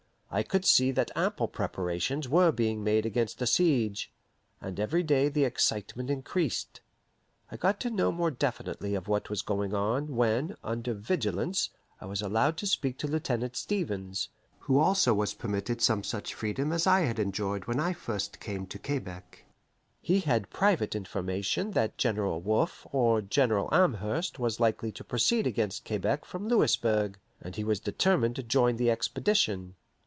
I 0.33 0.43
could 0.43 0.63
see 0.63 0.91
that 0.91 1.11
ample 1.13 1.49
preparations 1.49 2.29
were 2.29 2.53
being 2.53 2.85
made 2.85 3.05
against 3.05 3.41
a 3.41 3.45
siege, 3.45 4.13
and 4.61 4.79
every 4.79 5.03
day 5.03 5.27
the 5.27 5.43
excitement 5.43 6.09
increased. 6.09 6.79
I 7.51 7.57
got 7.57 7.81
to 7.81 7.89
know 7.89 8.13
more 8.13 8.31
definitely 8.31 8.95
of 8.95 9.09
what 9.09 9.29
was 9.29 9.41
going 9.41 9.73
on, 9.73 10.15
when, 10.15 10.55
under 10.63 10.93
vigilance, 10.93 11.71
I 11.99 12.05
was 12.05 12.21
allowed 12.21 12.55
to 12.59 12.65
speak 12.65 12.97
to 12.99 13.07
Lieutenant 13.09 13.57
Stevens, 13.57 14.29
who 14.59 14.79
also 14.79 15.13
was 15.13 15.33
permitted 15.33 15.81
some 15.81 16.01
such 16.01 16.33
freedom 16.33 16.71
as 16.71 16.87
I 16.87 17.01
had 17.01 17.19
enjoyed 17.19 17.65
when 17.65 17.81
I 17.81 17.91
first 17.91 18.39
came 18.39 18.65
to 18.67 18.79
Quebec. 18.79 19.43
He 20.01 20.21
had 20.21 20.49
private 20.49 20.95
information 20.95 21.71
that 21.71 21.97
General 21.97 22.39
Wolfe 22.39 22.87
or 22.93 23.21
General 23.21 23.67
Amherst 23.73 24.39
was 24.39 24.61
likely 24.61 24.93
to 24.93 25.03
proceed 25.03 25.45
against 25.45 25.83
Quebec 25.83 26.23
from 26.23 26.47
Louisburg, 26.47 27.19
and 27.41 27.57
he 27.57 27.65
was 27.65 27.81
determined 27.81 28.37
to 28.37 28.43
join 28.43 28.77
the 28.77 28.89
expedition. 28.89 29.75